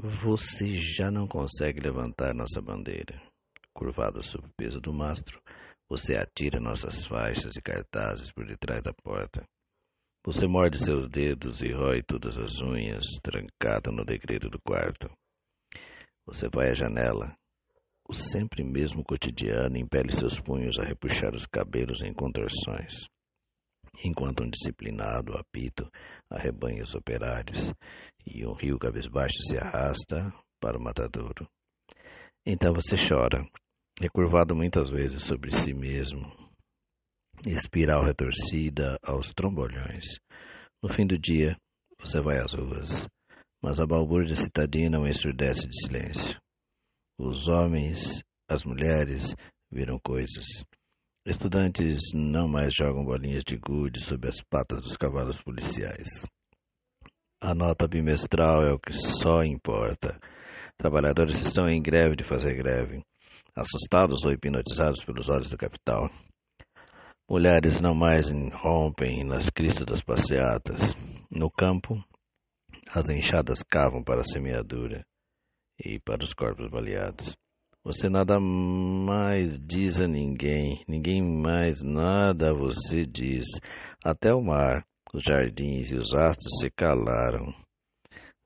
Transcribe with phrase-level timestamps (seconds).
[0.00, 3.20] Você já não consegue levantar nossa bandeira.
[3.74, 5.42] Curvado sob o peso do mastro,
[5.88, 9.44] você atira nossas faixas e cartazes por detrás da porta.
[10.24, 15.10] Você morde seus dedos e rói todas as unhas, trancado no degredo do quarto.
[16.26, 17.36] Você vai à janela.
[18.08, 23.08] O sempre mesmo cotidiano impele seus punhos a repuxar os cabelos em contorções
[24.04, 25.90] enquanto um disciplinado apito
[26.30, 27.72] arrebanha os operários
[28.30, 31.48] e um rio cabisbaixo se arrasta para o matadouro.
[32.46, 33.46] Então você chora,
[34.00, 36.32] recurvado muitas vezes sobre si mesmo,
[37.46, 40.04] espiral retorcida aos trombolhões.
[40.82, 41.56] No fim do dia,
[42.00, 43.06] você vai às ruas,
[43.62, 46.38] mas a balbúrdia citadina o ensurdece de silêncio.
[47.18, 49.34] Os homens, as mulheres
[49.70, 50.46] viram coisas,
[51.28, 56.08] Estudantes não mais jogam bolinhas de gude sob as patas dos cavalos policiais.
[57.40, 60.18] A nota bimestral é o que só importa.
[60.76, 63.00] Trabalhadores estão em greve de fazer greve,
[63.54, 66.10] assustados ou hipnotizados pelos olhos do capital.
[67.30, 70.92] Mulheres não mais rompem nas cristas das passeatas.
[71.30, 71.94] No campo,
[72.90, 75.06] as enxadas cavam para a semeadura
[75.78, 77.36] e para os corpos baleados.
[77.84, 83.46] Você nada mais diz a ninguém, ninguém mais nada a você diz.
[84.04, 87.54] Até o mar, os jardins e os astros se calaram.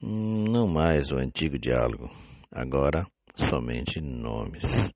[0.00, 2.10] Não mais o antigo diálogo,
[2.50, 4.90] agora somente nomes.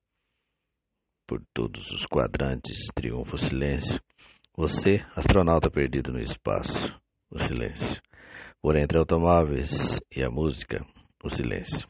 [1.27, 3.99] Por todos os quadrantes triunfa o silêncio.
[4.55, 6.77] Você, astronauta perdido no espaço,
[7.29, 8.01] o silêncio.
[8.61, 10.85] Por entre automóveis e a música,
[11.23, 11.87] o silêncio.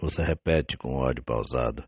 [0.00, 1.84] Você repete com ódio pausado.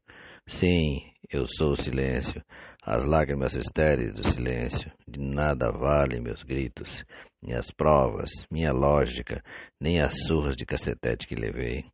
[0.46, 2.42] Sim, eu sou o silêncio,
[2.82, 4.90] as lágrimas estéreis do silêncio.
[5.06, 7.04] De nada valem meus gritos,
[7.42, 9.42] minhas provas, minha lógica,
[9.80, 11.84] nem as surras de cacetete que levei.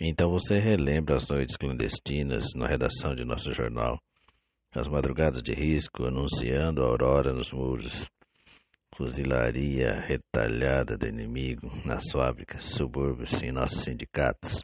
[0.00, 3.98] Então você relembra as noites clandestinas na redação de nosso jornal,
[4.74, 8.06] as madrugadas de risco anunciando a aurora nos muros,
[8.94, 14.62] fuzilaria retalhada do inimigo nas fábricas, subúrbios e nossos sindicatos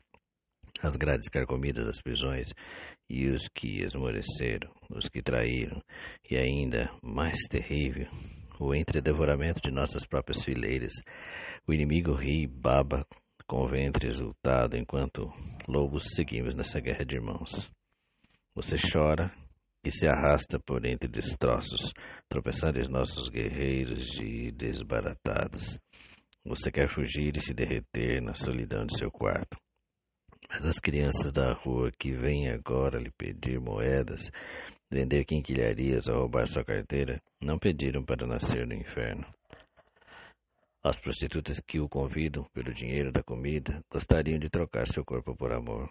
[0.81, 2.49] as grades carcomidas das prisões,
[3.09, 5.83] e os que esmoreceram, os que traíram,
[6.31, 8.09] e ainda, mais terrível,
[8.59, 10.93] o entredevoramento de nossas próprias fileiras.
[11.67, 13.07] O inimigo ri e baba
[13.47, 15.31] com o ventre exultado, enquanto
[15.69, 17.71] lobos seguimos nessa guerra de irmãos.
[18.55, 19.33] Você chora
[19.85, 21.93] e se arrasta por entre destroços,
[22.29, 25.79] tropeçando em nossos guerreiros e desbaratados.
[26.45, 29.57] Você quer fugir e se derreter na solidão de seu quarto.
[30.53, 34.31] Mas as crianças da rua que vêm agora lhe pedir moedas,
[34.91, 39.27] vender quinquilharias ou roubar sua carteira, não pediram para nascer no inferno.
[40.85, 45.55] As prostitutas que o convidam pelo dinheiro da comida gostariam de trocar seu corpo por
[45.55, 45.89] amor.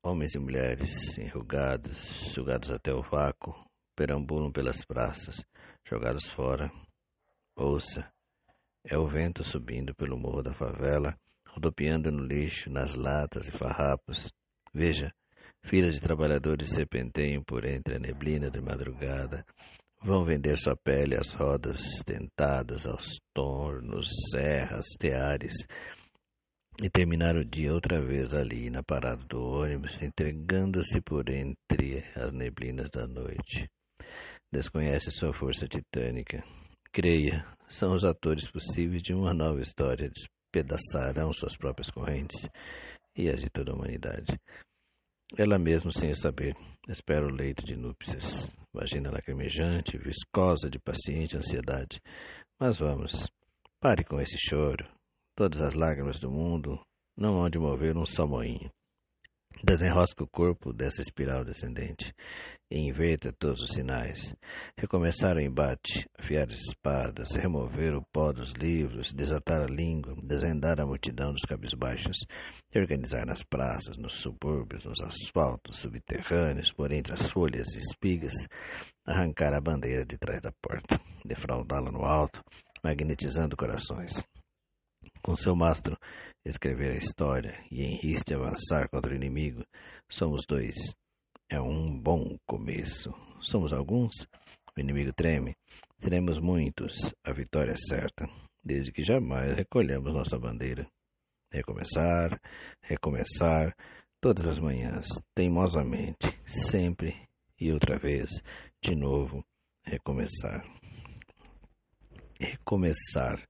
[0.00, 1.96] Homens e mulheres, enrugados,
[2.32, 3.52] sugados até o vácuo,
[3.96, 5.44] perambulam pelas praças,
[5.84, 6.70] jogados fora.
[7.56, 8.08] Ouça,
[8.84, 11.18] é o vento subindo pelo morro da favela
[11.54, 14.30] rodopiando no lixo, nas latas e farrapos.
[14.72, 15.12] Veja,
[15.62, 19.44] filas de trabalhadores serpenteiam por entre a neblina de madrugada.
[20.02, 25.54] Vão vender sua pele às rodas tentadas, aos tornos, serras, teares,
[26.82, 32.32] e terminar o dia outra vez ali na parada do ônibus, entregando-se por entre as
[32.32, 33.70] neblinas da noite.
[34.52, 36.42] Desconhece sua força titânica.
[36.92, 40.08] Creia, são os atores possíveis de uma nova história
[40.54, 42.48] despedaçarão suas próprias correntes
[43.16, 44.38] e as de toda a humanidade.
[45.36, 46.56] Ela mesma, sem saber,
[46.88, 52.00] espera o leito de núpcias, vagina lacrimejante, viscosa de paciente ansiedade.
[52.58, 53.28] Mas vamos,
[53.80, 54.86] pare com esse choro.
[55.36, 56.80] Todas as lágrimas do mundo
[57.16, 58.70] não hão de mover um só moinho.
[59.64, 62.14] Desenrosca o corpo dessa espiral descendente
[62.74, 64.34] e inverta todos os sinais.
[64.76, 70.80] Recomeçar o embate, afiar as espadas, remover o pó dos livros, desatar a língua, desvendar
[70.80, 72.16] a multidão dos cabisbaixos,
[72.74, 78.34] organizar nas praças, nos subúrbios, nos asfaltos subterrâneos, por entre as folhas e espigas,
[79.06, 82.42] arrancar a bandeira de trás da porta, defraudá-la no alto,
[82.82, 84.20] magnetizando corações.
[85.22, 85.96] Com seu mastro,
[86.44, 89.64] escrever a história e em riste avançar contra o inimigo,
[90.10, 90.74] somos dois
[91.54, 93.14] é um bom começo.
[93.40, 94.12] Somos alguns,
[94.76, 95.56] o inimigo treme.
[95.98, 98.28] Seremos muitos, a vitória é certa,
[98.62, 100.84] desde que jamais recolhamos nossa bandeira.
[101.52, 102.40] Recomeçar,
[102.82, 103.72] recomeçar,
[104.20, 107.14] todas as manhãs, teimosamente, sempre
[107.60, 108.30] e outra vez,
[108.82, 109.44] de novo,
[109.84, 110.64] recomeçar.
[112.40, 113.48] Recomeçar.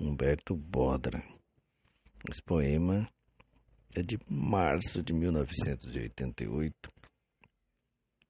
[0.00, 1.22] Humberto Bodra.
[2.30, 3.06] Esse poema
[3.94, 6.90] é de março de 1988,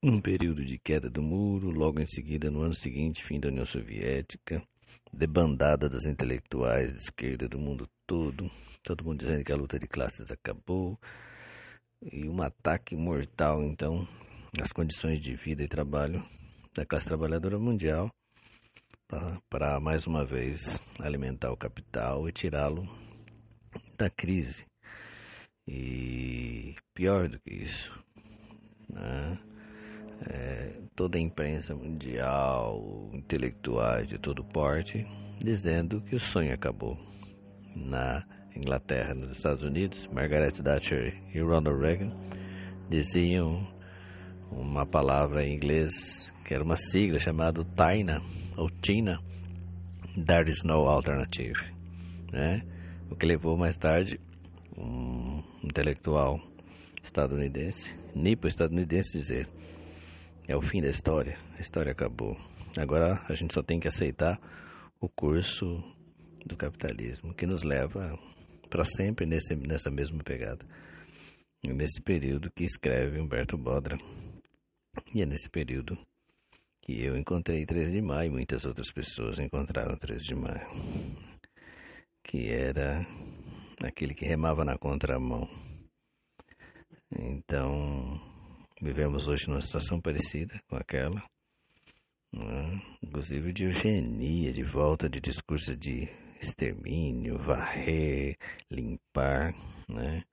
[0.02, 3.67] um período de queda do muro, logo em seguida, no ano seguinte, fim da União
[3.67, 4.62] Soviética,
[5.12, 8.50] debandada dos intelectuais de esquerda do mundo todo,
[8.82, 10.99] todo mundo dizendo que a luta de classes acabou,
[12.00, 14.08] e um ataque mortal, então,
[14.56, 16.25] nas condições de vida e trabalho
[16.75, 18.11] da classe trabalhadora mundial,
[19.50, 22.88] para mais uma vez alimentar o capital e tirá-lo
[23.99, 24.64] da crise.
[25.67, 27.93] E pior do que isso,
[28.88, 29.38] né?
[30.29, 35.07] É, toda a imprensa mundial, intelectuais de todo porte,
[35.39, 36.99] dizendo que o sonho acabou.
[37.75, 38.25] Na
[38.55, 42.13] Inglaterra, nos Estados Unidos, Margaret Thatcher e Ronald Reagan
[42.89, 43.67] diziam
[44.51, 48.21] uma palavra em inglês que era uma sigla chamada TINA
[48.57, 49.21] ou TINA,
[50.27, 51.55] There is no alternative,
[52.33, 52.63] né?
[53.09, 54.21] O que levou mais tarde
[54.77, 56.41] um intelectual
[57.03, 59.49] estadunidense, nipo-estadunidense, dizer
[60.50, 62.37] é o fim da história, a história acabou.
[62.76, 64.37] Agora a gente só tem que aceitar
[65.00, 65.64] o curso
[66.44, 68.19] do capitalismo que nos leva
[68.69, 70.67] para sempre nesse, nessa mesma pegada.
[71.64, 73.97] Nesse período que escreve Humberto Bodra.
[75.14, 75.97] E é nesse período
[76.82, 80.67] que eu encontrei 13 de maio muitas outras pessoas encontraram 13 de maio.
[82.25, 83.06] Que era
[83.85, 85.49] aquele que remava na contramão.
[87.17, 88.20] Então,
[88.81, 91.23] vivemos hoje numa situação parecida com aquela,
[92.32, 92.82] né?
[93.03, 96.09] inclusive de eugenia, de volta de discursos de
[96.41, 98.37] extermínio, varrer,
[98.71, 99.55] limpar,
[99.88, 100.25] né?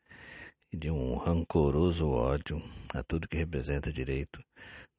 [0.72, 2.62] e de um rancoroso ódio
[2.94, 4.42] a tudo que representa direito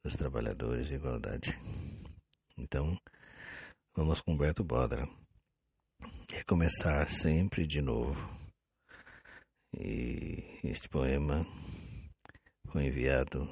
[0.03, 1.57] dos trabalhadores e igualdade.
[2.57, 2.97] Então,
[3.95, 5.07] vamos com Humberto Bodra.
[6.31, 8.15] Recomeçar sempre de novo.
[9.73, 11.45] E este poema
[12.71, 13.49] foi enviado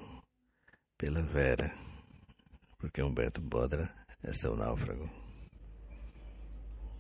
[0.97, 1.73] pela Vera,
[2.77, 3.91] porque Humberto Bodra
[4.23, 5.26] é seu náufrago.